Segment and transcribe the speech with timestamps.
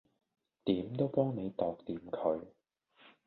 [0.65, 2.41] 點都幫你度掂佢